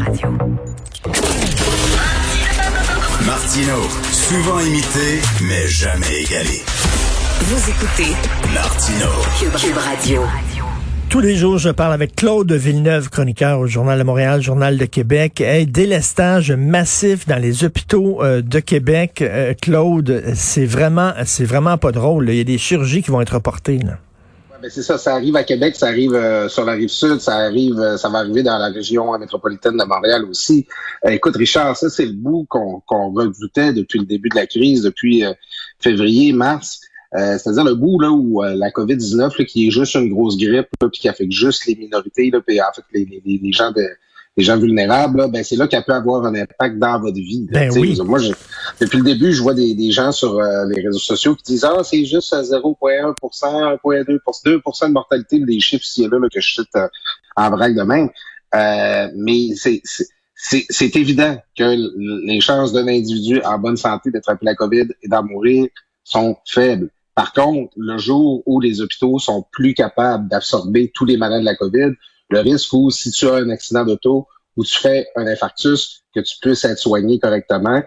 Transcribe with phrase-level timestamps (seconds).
[0.00, 0.28] Radio.
[3.26, 3.76] Martino,
[4.10, 6.62] souvent imité, mais jamais égalé.
[7.42, 8.16] Vous écoutez
[8.54, 9.06] Martino.
[9.38, 10.22] Cube Radio.
[11.10, 14.86] Tous les jours, je parle avec Claude Villeneuve, chroniqueur au Journal de Montréal, Journal de
[14.86, 15.40] Québec.
[15.42, 19.20] Hey, délestage massif dans les hôpitaux euh, de Québec.
[19.20, 22.26] Euh, Claude, c'est vraiment, c'est vraiment pas drôle.
[22.26, 22.32] là.
[22.32, 23.78] Il y a des chirurgies qui vont être reportées.
[23.78, 23.98] Là.
[24.60, 27.36] Ben, c'est ça, ça arrive à Québec, ça arrive euh, sur la rive sud, ça
[27.36, 30.66] arrive, euh, ça va arriver dans la région métropolitaine de Montréal aussi.
[31.06, 34.46] Euh, écoute, Richard, ça c'est le bout qu'on qu'on redoutait depuis le début de la
[34.46, 35.32] crise, depuis euh,
[35.78, 36.80] février, mars.
[37.14, 40.36] Euh, C'est-à-dire le bout là où euh, la COVID-19, là, qui est juste une grosse
[40.36, 43.72] grippe, puis qui affecte juste les minorités, là, puis en fait les, les, les gens
[43.72, 43.86] de
[44.36, 47.46] les gens vulnérables, là, ben c'est là qu'elle peut avoir un impact dans votre vie.
[47.50, 47.60] là.
[47.68, 47.98] Ben oui.
[48.04, 48.32] Moi, je-
[48.80, 51.64] depuis le début, je vois des, des gens sur euh, les réseaux sociaux qui disent
[51.64, 54.52] Ah, c'est juste à 0,1 1,2 2
[54.88, 56.86] de mortalité, des chiffres ici et là, là, que je cite euh,
[57.36, 58.08] en vrac de même.
[58.54, 64.86] Euh, mais c'est évident que les chances d'un individu en bonne santé d'attraper la COVID
[65.02, 65.66] et d'en mourir
[66.04, 66.88] sont faibles.
[67.14, 71.44] Par contre, le jour où les hôpitaux sont plus capables d'absorber tous les malades de
[71.44, 71.92] la COVID,
[72.30, 76.20] le risque où si tu as un accident d'auto ou tu fais un infarctus, que
[76.20, 77.82] tu puisses être soigné correctement,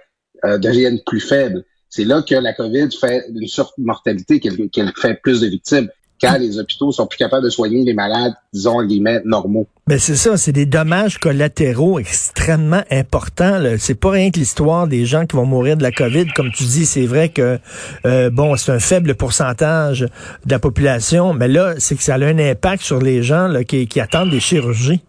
[0.45, 0.59] euh,
[1.05, 1.65] plus faible.
[1.89, 5.89] C'est là que la COVID fait une surmortalité, qu'elle qu'elle fait plus de victimes,
[6.23, 9.67] quand les hôpitaux sont plus capables de soigner les malades, disons, guillemets, normaux.
[9.87, 13.59] Ben c'est ça, c'est des dommages collatéraux extrêmement importants.
[13.59, 13.77] là.
[13.77, 16.27] C'est pas rien que l'histoire des gens qui vont mourir de la COVID.
[16.33, 17.59] Comme tu dis, c'est vrai que
[18.05, 20.01] euh, bon, c'est un faible pourcentage
[20.45, 23.65] de la population, mais là, c'est que ça a un impact sur les gens là,
[23.65, 25.01] qui, qui attendent des chirurgies.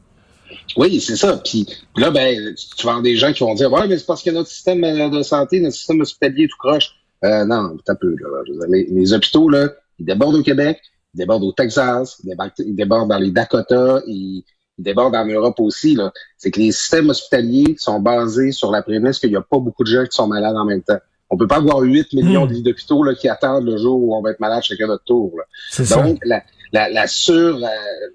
[0.76, 1.40] Oui, c'est ça.
[1.44, 4.22] Puis là, ben, tu, vas avoir des gens qui vont dire Ouais, mais c'est parce
[4.22, 6.90] que notre système euh, de santé, notre système hospitalier est tout croche.
[7.24, 8.10] Euh, non, t'as peu.
[8.10, 8.66] Là.
[8.68, 10.80] Les, les hôpitaux, là, ils débordent au Québec,
[11.14, 14.44] ils débordent au Texas, ils débordent, ils débordent dans les Dakota, ils,
[14.78, 15.96] ils débordent en Europe aussi.
[16.36, 19.84] C'est que les systèmes hospitaliers sont basés sur la prémisse qu'il n'y a pas beaucoup
[19.84, 20.98] de gens qui sont malades en même temps.
[21.30, 22.48] On peut pas avoir 8 millions Hmm.
[22.48, 25.04] de lits d'hôpitaux là, qui attendent le jour où on va être malade chacun notre
[25.04, 25.32] tour.
[25.36, 25.44] Là.
[25.70, 26.02] C'est ça.
[26.02, 26.42] Donc, la,
[26.72, 27.60] la, la, sur, euh,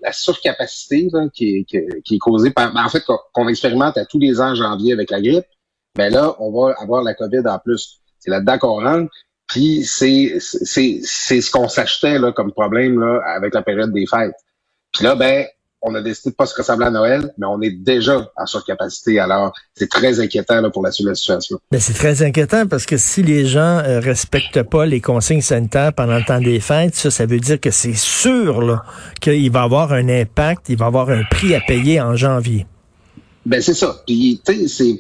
[0.02, 3.98] la surcapacité là, qui, est, qui, qui est causée par, ben, en fait, qu'on expérimente
[3.98, 5.46] à tous les ans en janvier avec la grippe,
[5.96, 8.00] ben là, on va avoir la COVID en plus.
[8.20, 9.12] C'est là-dedans qu'on rentre.
[9.50, 14.06] Puis c'est c'est c'est ce qu'on s'achetait là comme problème là avec la période des
[14.06, 14.36] fêtes.
[14.94, 15.46] Puis là, ben,
[15.82, 19.20] on a décidé de pas se ressembler à Noël, mais on est déjà en surcapacité.
[19.20, 21.58] Alors, c'est très inquiétant là, pour la, la situation.
[21.72, 25.94] Ben, c'est très inquiétant parce que si les gens euh, respectent pas les consignes sanitaires
[25.94, 28.84] pendant le temps des fêtes, ça, ça veut dire que c'est sûr là,
[29.22, 32.66] qu'il va avoir un impact, il va avoir un prix à payer en janvier.
[33.46, 34.02] Ben c'est ça.
[34.06, 35.00] Puis tu sais, c'est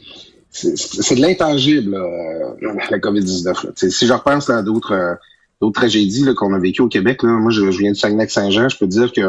[0.51, 2.55] c'est de l'intangible euh,
[2.89, 3.45] la COVID-19.
[3.45, 3.53] là.
[3.53, 5.15] Tu sais, Si je repense à d'autres euh,
[5.61, 8.77] d'autres tragédies qu'on a vécues au Québec, là, moi je, je viens de Saguenay-Saint-Jean, je
[8.77, 9.21] peux dire que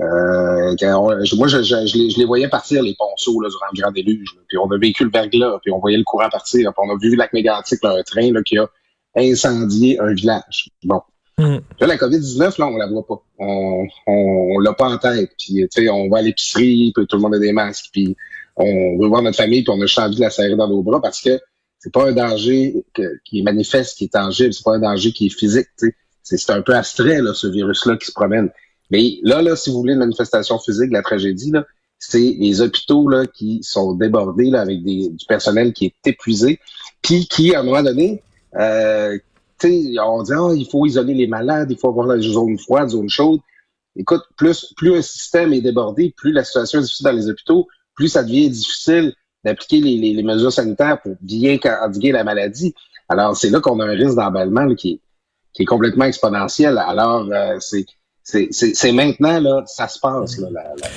[0.00, 3.40] euh, quand on- je- moi je, je, je les, je les voyais partir les ponceaux
[3.40, 4.34] là, durant le grand déluge.
[4.36, 4.42] là.
[4.48, 6.98] Puis on a vécu le verglas, puis on voyait le courant partir, puis on a
[7.00, 8.66] vu le lac mégantic, là, un train là, qui a
[9.16, 10.70] incendié un village.
[10.84, 11.02] Bon.
[11.38, 11.58] Hmm.
[11.80, 13.22] Là, la COVID-19, là, on la voit pas.
[13.38, 14.12] On, on,
[14.56, 15.30] on l'a pas en tête.
[15.38, 18.16] Puis, tu sais, on va à l'épicerie, puis tout le monde a des masques, puis
[18.56, 21.00] on veut voir notre famille, puis on a juste de la serrer dans nos bras
[21.00, 21.40] parce que
[21.78, 25.12] c'est pas un danger que- qui est manifeste, qui est tangible, c'est pas un danger
[25.12, 25.66] qui est physique.
[26.22, 28.50] C'est un peu abstrait, là, ce virus-là qui se promène.
[28.90, 31.52] Mais là, là, si vous voulez une manifestation physique de la tragédie,
[31.98, 36.60] c'est les hôpitaux là, qui sont débordés là, avec des, du personnel qui est épuisé,
[37.00, 38.22] puis qui, à un moment donné,
[38.56, 39.18] euh,
[39.64, 43.08] on dit, ah, il faut isoler les malades, il faut avoir la zone froide, zone
[43.08, 43.40] chaude.
[43.96, 47.68] Écoute, plus, plus un système est débordé, plus la situation est difficile dans les hôpitaux,
[47.94, 49.14] plus ça devient difficile
[49.44, 52.74] d'appliquer les, mesures sanitaires pour bien endiguer la maladie.
[53.08, 55.00] Alors, c'est là qu'on a un risque d'emballement qui,
[55.58, 56.78] est, complètement exponentiel.
[56.78, 57.58] Alors, euh,
[58.24, 60.88] c'est maintenant, là, ça se passe, là, la, la,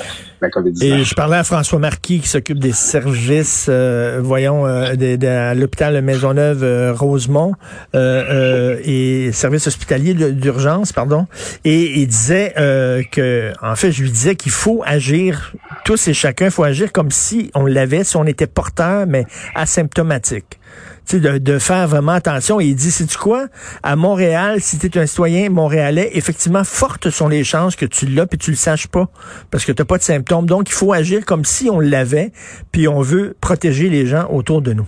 [0.41, 0.83] la COVID-19.
[0.83, 5.59] Et je parlais à François Marquis qui s'occupe des services, euh, voyons, euh, de, de-
[5.59, 7.53] l'hôpital Maisonneuve euh, Rosemont
[7.95, 11.25] euh, euh, et services hospitaliers d'urgence, pardon.
[11.63, 15.53] Et il disait euh, que, en fait, je lui disais qu'il faut agir
[15.85, 19.25] tous et chacun, il faut agir comme si on l'avait, si on était porteur, mais
[19.53, 20.59] asymptomatique.
[21.05, 22.59] Tu sais, de, de faire vraiment attention.
[22.59, 23.47] Il dit, c'est tu quoi?
[23.83, 28.07] À Montréal, si tu es un citoyen montréalais, effectivement, fortes sont les chances que tu
[28.07, 29.07] l'as puis tu le saches pas
[29.51, 30.47] parce que tu pas de symptômes.
[30.47, 32.31] Donc, il faut agir comme si on l'avait
[32.71, 34.87] puis on veut protéger les gens autour de nous.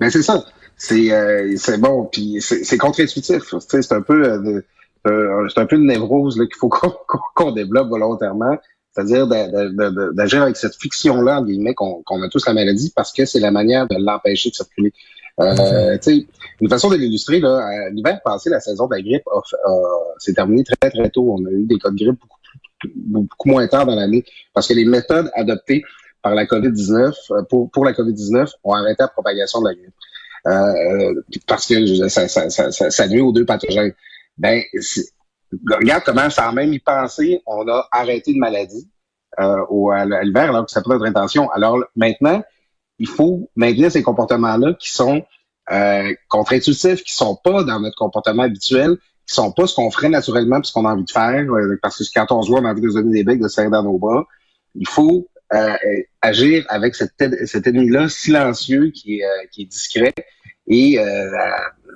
[0.00, 0.44] Mais c'est ça.
[0.76, 3.42] C'est euh, bon, puis c'est contre-intuitif.
[3.58, 4.62] C'est un peu euh,
[5.08, 6.94] euh, c'est un peu une névrose qu'il faut qu'on
[7.34, 8.56] qu'on développe volontairement,
[8.92, 13.50] c'est-à-dire d'agir avec cette fiction-là, guillemets, qu'on a tous la maladie, parce que c'est la
[13.50, 14.92] manière de l'empêcher de circuler.
[15.40, 16.26] Euh, tu sais,
[16.60, 19.22] une façon de l'illustrer, là, euh, l'hiver passé, la saison de la grippe
[20.18, 21.32] s'est terminée très très tôt.
[21.38, 22.38] On a eu des cas de grippe beaucoup,
[22.80, 25.84] plus- beaucoup moins tard dans l'année, parce que les méthodes adoptées
[26.22, 29.94] par la COVID-19, pour, pour la COVID-19, ont arrêté la propagation de la grippe.
[30.46, 31.14] Euh,
[31.46, 33.92] parce que ça, ça, ça, ça, nuit aux deux pathogènes.
[34.38, 34.62] Ben,
[35.70, 38.88] regarde comment, sans même y penser, on a arrêté de maladie
[39.40, 41.50] euh, au, à l'hiver alors que ça peut notre intention.
[41.50, 42.42] Alors maintenant,
[42.98, 45.24] il faut maintenir ces comportements-là qui sont
[45.70, 48.96] euh, contre-intuitifs, qui sont pas dans notre comportement habituel,
[49.26, 52.04] qui sont pas ce qu'on ferait naturellement puisqu'on a envie de faire, euh, parce que
[52.14, 53.82] quand on se voit, on a envie de se donner des becs, de serrer dans
[53.82, 54.26] nos bras.
[54.74, 55.76] Il faut euh,
[56.20, 57.12] agir avec cet,
[57.46, 60.14] cet ennemi-là silencieux qui est, euh, qui est discret
[60.66, 60.98] et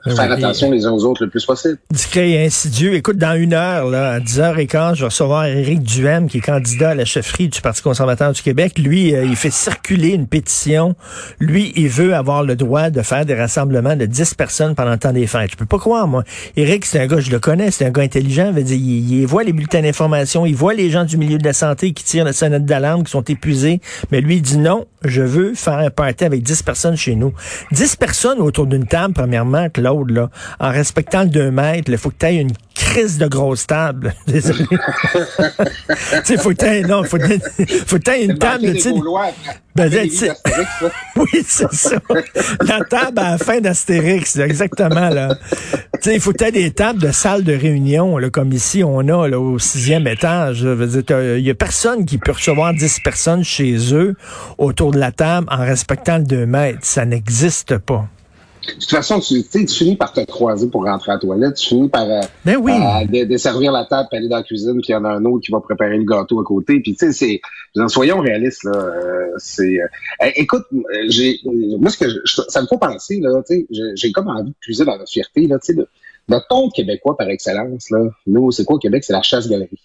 [0.07, 1.79] euh, faire attention les uns aux autres le plus possible.
[1.91, 2.95] Discret et insidieux.
[2.95, 6.91] Écoute, dans une heure, là, à 10h15, je vais recevoir Éric Duhem, qui est candidat
[6.91, 8.79] à la chefferie du Parti conservateur du Québec.
[8.79, 10.97] Lui, euh, il fait circuler une pétition.
[11.39, 14.99] Lui, il veut avoir le droit de faire des rassemblements de 10 personnes pendant le
[14.99, 15.53] temps des fêtes.
[15.53, 16.25] Je peux pas croire, moi.
[16.57, 18.53] Éric, c'est un gars, je le connais, c'est un gars intelligent.
[18.53, 21.45] Veut dire, il, il, voit les bulletins d'information, il voit les gens du milieu de
[21.45, 23.81] la santé qui tirent la sonnette d'alarme, qui sont épuisés.
[24.11, 27.33] Mais lui, il dit non, je veux faire un party avec 10 personnes chez nous.
[27.73, 30.31] 10 personnes autour d'une table, premièrement, Claude, là,
[30.61, 34.15] en respectant le 2 mètres, il faut que tu aies une crise de grosse table.
[34.27, 34.65] Désolé.
[36.25, 37.19] tu faut que tu non, faut,
[37.87, 38.73] faut une table.
[39.75, 39.91] Ben,
[41.17, 41.97] oui, c'est ça.
[42.61, 45.35] La table à la fin d'Astérix, exactement, là.
[46.05, 49.29] Il faut que tu des tables de salle de réunion, là, comme ici, on a,
[49.29, 50.63] là, au sixième étage.
[50.63, 54.15] Il y a personne qui peut recevoir 10 personnes chez eux
[54.59, 56.81] autour de la table en respectant le 2 mètres.
[56.83, 58.07] Ça n'existe pas.
[58.67, 61.69] De toute façon, tu, tu finis par te croiser pour rentrer à la toilette, tu
[61.69, 62.73] finis par euh, ben oui.
[63.27, 65.51] desservir la table, aller dans la cuisine, puis il y en a un autre qui
[65.51, 66.81] va préparer le gâteau à côté.
[66.81, 67.41] Puis tu sais, c'est,
[67.89, 68.73] soyons réalistes là.
[68.73, 70.65] Euh, c'est, euh, écoute,
[71.09, 74.57] j'ai, moi ce que ça me fait penser là, tu sais, j'ai comme envie de
[74.61, 75.83] puiser dans notre fierté là, tu sais,
[76.29, 77.99] notre compte québécois par excellence là.
[78.29, 79.81] Nous, c'est quoi au Québec, c'est la chasse-galerie.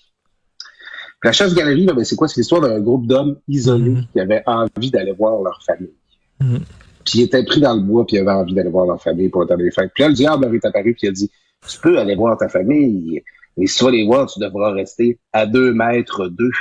[1.24, 2.28] La chasse-galerie, ben, c'est quoi?
[2.28, 4.12] C'est l'histoire d'un groupe d'hommes isolés mm-hmm.
[4.14, 5.94] qui avaient envie d'aller voir leur famille.
[6.42, 6.62] Mm-hmm.
[7.08, 9.30] Puis il était pris dans le bois, puis il avait envie d'aller voir leur famille
[9.30, 9.92] pour le temps des fêtes.
[9.96, 11.32] Puis là, le diable est apparu, puis il a dit,
[11.66, 13.24] tu peux aller voir ta famille,
[13.56, 16.52] mais si tu vas les voir, tu devras rester à deux mètres d'eux.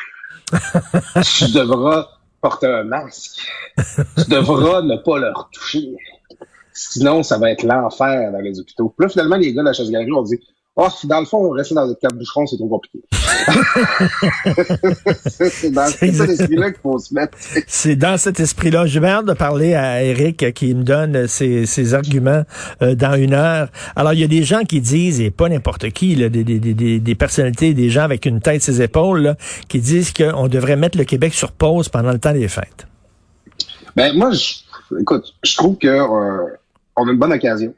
[0.52, 2.06] tu devras
[2.40, 3.40] porter un masque.
[3.76, 5.96] Tu devras ne pas leur toucher.
[6.72, 8.94] Sinon, ça va être l'enfer dans les hôpitaux.
[8.96, 10.38] Puis là, finalement, les gars de la chasse-galerie ont dit,
[10.78, 12.98] Oh, dans le fond, rester dans notre carte boucheron, c'est trop compliqué.
[15.26, 17.38] c'est dans cet esprit-là qu'il faut se mettre.
[17.66, 18.84] c'est dans cet esprit-là.
[18.84, 22.42] J'ai hâte de parler à Eric qui me donne ses, ses arguments
[22.82, 23.70] euh, dans une heure.
[23.94, 26.58] Alors, il y a des gens qui disent, et pas n'importe qui, là, des, des,
[26.58, 29.36] des, des, personnalités, des gens avec une tête ses épaules, là,
[29.68, 32.86] qui disent qu'on devrait mettre le Québec sur pause pendant le temps des fêtes.
[33.96, 34.56] Ben, moi, je,
[35.00, 36.54] écoute, je trouve que euh,
[36.96, 37.72] on a une bonne occasion.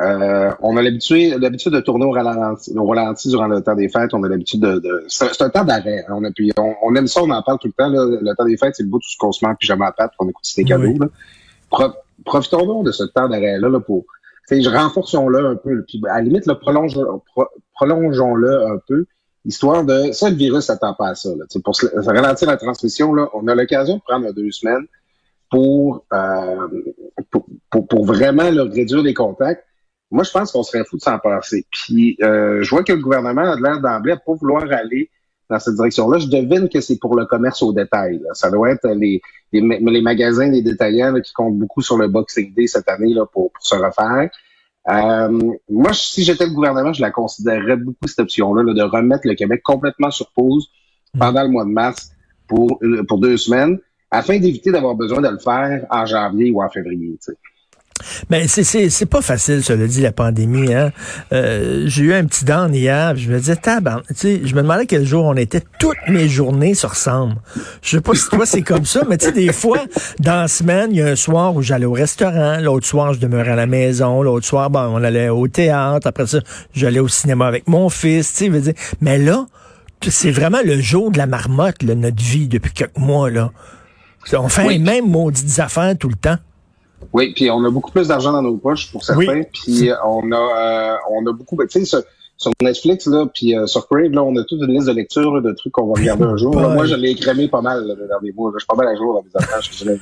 [0.00, 3.88] Euh, on a l'habitude, l'habitude de tourner au ralenti, au ralenti durant le temps des
[3.88, 4.14] fêtes.
[4.14, 6.04] On a l'habitude de, de c'est, un temps d'arrêt.
[6.08, 6.14] Hein.
[6.14, 7.88] On, a, puis on, aime ça, on en parle tout le temps.
[7.88, 8.04] Là.
[8.20, 9.86] Le temps des fêtes, c'est le bout de tout ce qu'on se met en pyjama
[9.86, 10.94] à patte, on écoute ses cadeaux.
[11.00, 11.94] Là.
[12.24, 14.04] profitons de ce temps d'arrêt-là là, pour,
[14.50, 15.82] renforçons-le un peu.
[15.88, 16.96] Puis à la limite, là, prolonge,
[17.74, 19.04] prolongeons-le un peu,
[19.44, 20.12] histoire de.
[20.12, 21.30] Ça, le virus s'attend pas à ça.
[21.30, 21.44] Là.
[21.64, 21.74] Pour
[22.06, 24.86] ralentir la transmission, là, on a l'occasion de prendre deux semaines
[25.50, 26.68] pour, euh,
[27.30, 29.64] pour, pour, vraiment réduire les contacts
[30.10, 31.66] moi, je pense qu'on serait fou de s'en passer.
[31.70, 35.10] Puis, euh, je vois que le gouvernement a l'air d'emblée à pas vouloir aller
[35.50, 36.18] dans cette direction-là.
[36.18, 38.20] Je devine que c'est pour le commerce au détail.
[38.32, 39.20] Ça doit être les,
[39.52, 43.26] les, les magasins, les détaillants qui comptent beaucoup sur le Boxing Day cette année là,
[43.26, 44.30] pour, se refaire.
[44.90, 49.34] Euh, moi, si j'étais le gouvernement, je la considérerais beaucoup cette option-là, de remettre le
[49.34, 50.70] Québec complètement sur pause
[51.18, 52.12] pendant le mois de mars
[52.46, 53.78] pour, pour deux semaines,
[54.10, 57.18] afin d'éviter d'avoir besoin de le faire en janvier ou en février.
[58.30, 60.74] Mais c'est c'est pas facile, cela dit, la pandémie.
[60.74, 60.92] Hein?
[61.32, 64.62] Euh, j'ai eu un petit down hier, je me disais, tabarn, tu sais, je me
[64.62, 65.62] demandais quel jour on était.
[65.78, 67.36] Toutes mes journées se ressemblent.
[67.82, 69.80] Je sais pas si toi c'est comme ça, mais tu sais, des fois,
[70.20, 73.20] dans la semaine, il y a un soir où j'allais au restaurant, l'autre soir, je
[73.20, 76.38] demeurais à la maison, l'autre soir, bon, on allait au théâtre, après ça,
[76.74, 78.74] j'allais au cinéma avec mon fils, tu sais, dire.
[79.00, 79.46] Mais là,
[80.06, 83.50] c'est vraiment le jour de la marmotte, là, notre vie, depuis quelques mois, là.
[84.32, 86.36] On fait les mêmes maudites affaires tout le temps.
[87.12, 89.42] Oui, puis on a beaucoup plus d'argent dans nos poches pour certains.
[89.52, 92.02] Puis on a euh, on a beaucoup, tu sais, sur,
[92.36, 95.40] sur, Netflix là, puis euh, sur Crave là, on a toute une liste de lecture
[95.40, 96.54] de trucs qu'on va regarder un jour.
[96.54, 98.52] moi, je l'ai écrémé pas mal là, dans des mois.
[98.54, 99.98] Je suis pas mal à jour dans mes affaires, je dirais,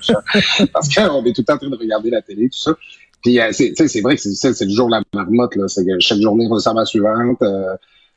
[0.73, 2.75] parce qu'on est tout le temps en train de regarder la télé, tout ça.
[3.23, 5.69] Puis euh, c'est c'est vrai que c'est c'est le jour de la marmotte là.
[5.69, 7.39] C'est que chaque journée ressemble à la suivante.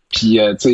[0.10, 0.74] puis tu sais,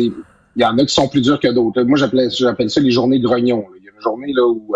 [0.56, 1.82] il y en a qui sont plus durs que d'autres.
[1.82, 3.66] Moi, j'appelle j'appelle ça les journées grognons.
[3.78, 4.74] Il y a une journée là où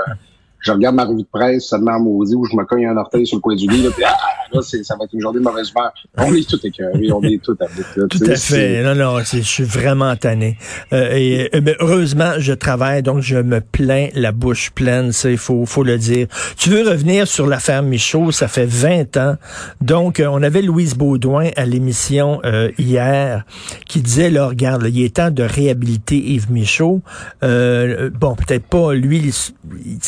[0.61, 3.27] je regarde ma revue de presse, ça en maudit, où je me cogne un orteil
[3.27, 4.17] sur le coin du lit, là, puis ah,
[4.53, 5.93] là, ça va être une journée de mauvaise humeur.
[6.19, 8.09] On est tout écœurés, on est tout à bout.
[8.09, 8.83] Tout à fait.
[8.83, 10.57] Non, non, je suis vraiment tanné.
[10.93, 15.65] Euh, et euh, heureusement, je travaille, donc je me plains la bouche pleine, il faut,
[15.67, 16.27] faut le dire.
[16.57, 19.37] Tu veux revenir sur l'affaire Michaud, ça fait 20 ans.
[19.81, 22.41] Donc, euh, on avait Louise Baudouin à l'émission
[22.79, 23.45] hier
[23.87, 27.03] qui disait, là, regarde, il est temps de réhabiliter Yves Michaud.
[27.43, 29.35] bon, peut-être pas, lui, il,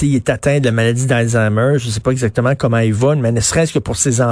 [0.02, 3.32] il est atteint de la maladie d'Alzheimer, je sais pas exactement comment il va, mais
[3.32, 4.31] ne serait-ce que pour ses enfants,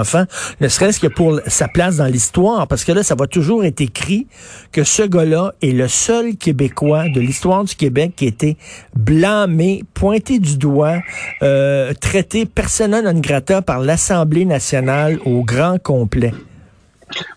[0.60, 3.80] ne serait-ce que pour sa place dans l'histoire, parce que là, ça va toujours être
[3.80, 4.26] écrit
[4.72, 8.56] que ce gars-là est le seul Québécois de l'histoire du Québec qui a été
[8.94, 10.98] blâmé, pointé du doigt,
[11.42, 16.32] euh, traité persona non grata par l'Assemblée nationale au grand complet.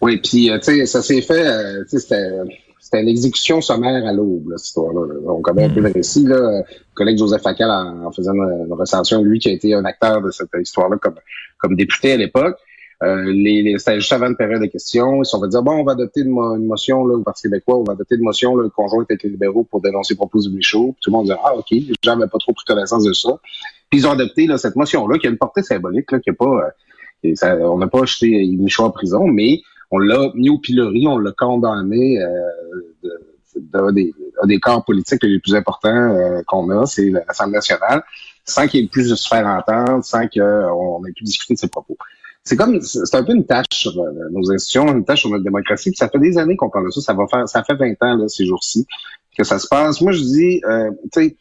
[0.01, 1.84] Oui, puis euh, tu sais, ça s'est fait, euh,
[2.94, 5.16] c'était l'exécution sommaire à l'aube, cette histoire-là.
[5.26, 5.94] On connaît un peu le mm.
[5.94, 6.26] récit.
[6.26, 6.60] Là.
[6.60, 10.30] Le collègue Joseph Facal en, faisant une, recension, lui qui a été un acteur de
[10.30, 11.16] cette histoire-là comme,
[11.58, 12.58] comme député à l'époque.
[13.02, 15.24] Euh, les, c'était juste avant une période de questions.
[15.24, 16.30] Ils sont fait dire, bon, on va adopter une,
[16.66, 19.64] motion là, au Parti québécois, on va adopter une motion là, conjointe avec les libéraux
[19.64, 20.96] pour dénoncer propos du Michaud.
[21.02, 23.40] Tout le monde dit, ah, OK, les gens n'avaient pas trop pris connaissance de ça.
[23.90, 26.34] Puis ils ont adopté là, cette motion-là, qui a une portée symbolique, là, qui a
[26.34, 26.74] pas...
[27.26, 31.08] Euh, ça, on n'a pas jeté Michaud en prison, mais on l'a mis au pilori,
[31.08, 32.28] on l'a condamné euh,
[33.74, 34.13] de, des,
[34.46, 38.03] des, corps politiques les plus importants euh, qu'on a, c'est l'Assemblée nationale,
[38.46, 41.60] sans qu'il y ait plus de se faire entendre, sans qu'on ait pu discuter de
[41.60, 41.98] ses propos.
[42.44, 45.46] C'est comme, c'est un peu une tâche sur euh, nos institutions, une tâche sur notre
[45.46, 45.92] démocratie.
[45.92, 47.00] Puis ça fait des années qu'on parle de ça.
[47.00, 48.86] Ça va faire, ça fait 20 ans là, ces jours-ci
[49.38, 50.01] que ça se passe.
[50.01, 51.38] Moi, je dis, euh, tu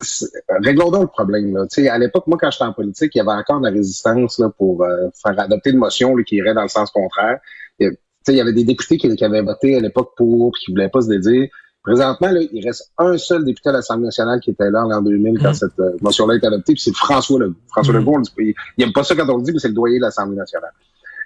[0.00, 0.28] sais,
[0.62, 1.56] réglons donc le problème.
[1.56, 1.64] Là.
[1.90, 4.50] à l'époque, moi, quand j'étais en politique, il y avait encore de la résistance là,
[4.50, 4.84] pour
[5.22, 7.40] faire adopter une motion là, qui irait dans le sens contraire
[8.32, 11.02] il y avait des députés qui, avaient voté à l'époque pour, puis qui voulaient pas
[11.02, 11.50] se dédier.
[11.82, 15.02] Présentement, là, il reste un seul député à l'Assemblée nationale qui était là en l'an
[15.02, 15.54] 2000 quand mmh.
[15.54, 17.54] cette euh, motion-là été adoptée, puis c'est François Legault.
[17.68, 17.98] François mmh.
[17.98, 20.02] Legault, il, il aime pas ça quand on le dit, mais c'est le doyen de
[20.02, 20.72] l'Assemblée nationale.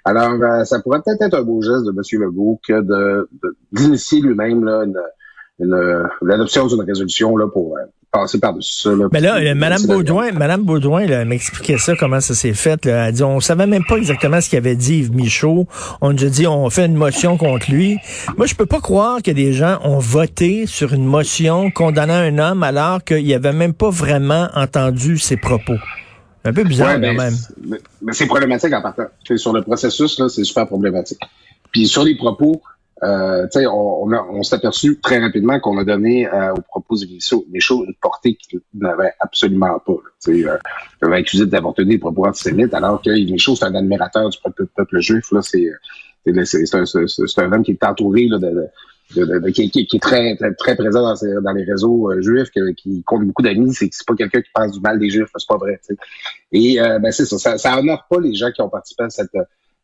[0.05, 2.21] Alors, euh, ça pourrait peut-être être un beau geste de M.
[2.21, 3.29] Legault que de
[3.71, 4.85] d'initier lui-même là,
[6.21, 8.89] l'adoption d'une résolution là, pour euh, passer par-dessus ça.
[8.95, 12.85] Là, Mais là, euh, Mme Baudouin, Madame Baudouin m'expliquait ça, comment ça s'est fait.
[12.85, 13.07] Là.
[13.07, 15.67] Elle dit, on savait même pas exactement ce qu'avait dit Yves Michaud.
[16.01, 17.97] On nous a dit, on fait une motion contre lui.
[18.37, 22.37] Moi, je peux pas croire que des gens ont voté sur une motion condamnant un
[22.37, 25.77] homme alors qu'il avait même pas vraiment entendu ses propos.
[26.43, 27.35] Un peu bizarre quand même.
[28.01, 29.05] Mais, c'est problématique en partant.
[29.35, 31.19] Sur le processus, là, c'est super problématique.
[31.71, 32.61] Puis sur les propos,
[33.03, 37.83] euh, on, on, s'est aperçu très rapidement qu'on a donné euh, aux propos de Michaud
[37.87, 39.95] une portée qu'il n'avait absolument pas.
[40.23, 40.57] Tu euh,
[41.01, 44.37] il avait accusé d'avoir tenu des propos antisémites, alors que Michaud, c'est un admirateur du
[44.75, 45.31] peuple, juif.
[45.31, 45.71] Là, c'est,
[46.45, 50.37] c'est, un, c'est, un homme qui est entouré de, de, de, qui, qui, est très,
[50.59, 51.01] très, présent
[51.41, 53.73] dans, les réseaux euh, juifs, qui, compte beaucoup d'amis.
[53.73, 55.79] C'est, c'est pas quelqu'un qui pense du mal des juifs, c'est pas vrai.
[56.51, 59.09] Et euh, ben c'est ça, ça, ça honore pas les gens qui ont participé à
[59.09, 59.31] cette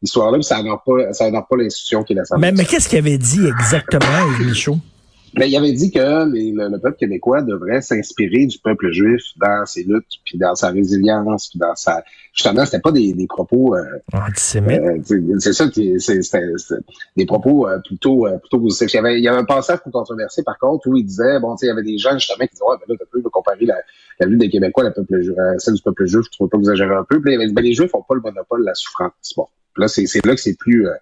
[0.01, 2.51] histoire-là, ça n'honore pas, ça pas l'institution qui est l'Assemblée.
[2.51, 4.77] Mais, mais qu'est-ce qu'il avait dit exactement, Michaud?
[5.37, 9.65] Mais ben, il avait dit que le, peuple québécois devrait s'inspirer du peuple juif dans
[9.65, 13.75] ses luttes, puis dans sa résilience, puis dans sa justement c'était pas des, des propos
[13.75, 14.81] euh, antisémites.
[14.81, 16.83] Euh, c'est ça, c'était
[17.15, 18.93] des propos euh, plutôt euh, plutôt positifs.
[18.93, 21.55] Il y avait il y avait un passage controversé par contre où il disait bon
[21.55, 23.29] tu sais il y avait des gens justement qui disaient ouais ben là tu peux
[23.29, 23.75] comparer la,
[24.19, 25.21] la lutte des Québécois à la peuple
[25.59, 27.21] celle du peuple juif, tu ne pas exagérer un peu.
[27.21, 29.33] Puis il avait dit ben les juifs ont pas le monopole de la souffrance.
[29.35, 29.47] Bon
[29.77, 30.93] là, c'est là que c'est plus euh,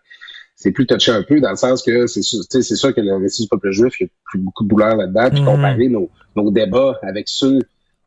[0.56, 3.44] c'est plus touché un peu dans le sens que c'est c'est sûr que le récit
[3.44, 5.30] du peuple juif, il y a plus beaucoup de douleur là-dedans.
[5.30, 5.46] Puis mhm.
[5.46, 7.60] comparer nos, nos débats avec ceux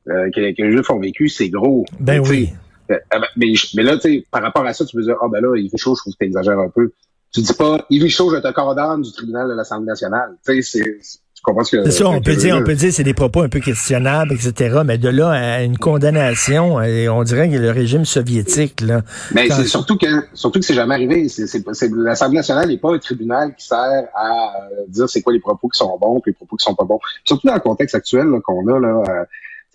[0.08, 1.84] euh, que, les Juifs ont vécu, c'est gros.
[2.00, 2.50] Ben oui.
[2.90, 2.96] Euh,
[3.36, 5.42] mais, mais là, tu sais, par rapport à ça, tu peux dire, ah oh, ben
[5.42, 6.92] là, il fait chaud, je trouve que tu exagères un peu.
[7.32, 10.36] Tu dis pas, il fait chaud, je te condamne du tribunal de l'Assemblée nationale.
[10.46, 11.18] Tu sais, c'est
[11.64, 14.80] c'est ça, on peut dire, on peut dire, c'est des propos un peu questionnables, etc.
[14.84, 19.02] Mais de là à une condamnation, et on dirait que le régime soviétique, là.
[19.32, 21.28] Mais c'est surtout que, surtout que c'est jamais arrivé.
[21.28, 21.62] C'est,
[21.94, 25.68] l'Assemblée nationale n'est pas un tribunal qui sert à euh, dire c'est quoi les propos
[25.68, 27.00] qui sont bons, puis les propos qui sont pas bons.
[27.24, 29.02] Surtout dans le contexte actuel qu'on a là.
[29.08, 29.24] Euh,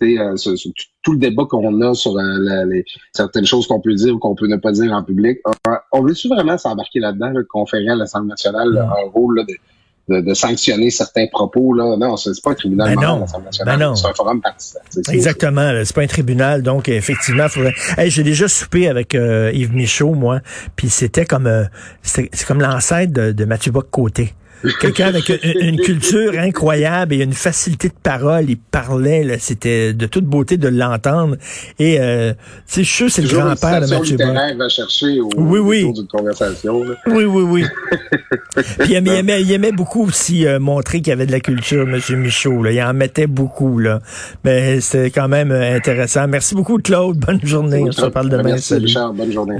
[0.02, 0.34] euh,
[1.02, 4.48] tout le débat qu'on a sur les, certaines choses qu'on peut dire ou qu'on peut
[4.48, 5.38] ne pas dire en public.
[5.92, 9.54] On veut-tu vraiment s'embarquer là-dedans, conférer à l'Assemblée nationale un rôle là, de,
[10.08, 11.72] de, sanctionner certains propos.
[11.72, 11.96] Là.
[11.96, 12.94] Non, c'est pas un tribunal.
[12.94, 13.24] Ben non.
[13.64, 14.80] Ben c'est un forum partisan.
[15.10, 15.72] Exactement.
[15.84, 16.62] C'est pas un tribunal.
[16.62, 17.74] Donc, effectivement, faudrait...
[18.06, 20.40] j'ai déjà soupé avec euh, Yves Michaud, moi.
[20.76, 21.64] Puis c'était comme euh,
[22.02, 24.34] c'est comme l'ancêtre de, de Mathieu Bock-Côté.
[24.80, 28.46] Quelqu'un avec une, culture incroyable et une facilité de parole.
[28.48, 31.36] Il parlait, c'était de toute beauté de l'entendre.
[31.78, 32.32] Et euh,
[32.68, 34.56] je suis sûr c'est le grand-père de Mathieu Bock.
[34.56, 35.92] va chercher au, oui, oui.
[35.92, 36.82] d'une conversation.
[37.06, 37.64] Oui, oui, oui.
[38.78, 41.82] Puis il aimait, il aimait, beaucoup aussi euh, montrer qu'il y avait de la culture,
[41.88, 42.00] M.
[42.18, 42.62] Michaud.
[42.62, 42.72] Là.
[42.72, 43.78] Il en mettait beaucoup.
[43.78, 44.00] Là.
[44.44, 46.26] Mais c'était quand même euh, intéressant.
[46.28, 47.18] Merci beaucoup, Claude.
[47.18, 47.84] Bonne journée.
[47.86, 48.42] On se reparle demain.
[48.44, 49.12] Merci, Richard.
[49.12, 49.56] Bonne journée.